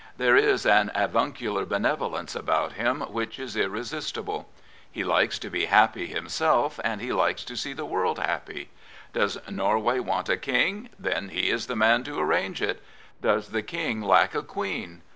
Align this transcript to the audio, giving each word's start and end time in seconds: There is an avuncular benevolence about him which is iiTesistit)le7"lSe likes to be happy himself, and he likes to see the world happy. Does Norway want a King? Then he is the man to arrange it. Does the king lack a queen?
There 0.17 0.35
is 0.35 0.65
an 0.65 0.89
avuncular 0.95 1.63
benevolence 1.63 2.33
about 2.33 2.71
him 2.73 3.01
which 3.01 3.37
is 3.37 3.55
iiTesistit)le7"lSe 3.55 5.05
likes 5.05 5.37
to 5.37 5.49
be 5.51 5.65
happy 5.65 6.07
himself, 6.07 6.79
and 6.83 6.99
he 7.01 7.13
likes 7.13 7.43
to 7.45 7.55
see 7.55 7.73
the 7.73 7.85
world 7.85 8.17
happy. 8.17 8.69
Does 9.13 9.37
Norway 9.47 9.99
want 9.99 10.27
a 10.27 10.37
King? 10.37 10.89
Then 10.97 11.29
he 11.29 11.51
is 11.51 11.67
the 11.67 11.75
man 11.75 12.03
to 12.05 12.17
arrange 12.17 12.63
it. 12.63 12.81
Does 13.21 13.49
the 13.49 13.61
king 13.61 14.01
lack 14.01 14.33
a 14.33 14.41
queen? 14.41 15.03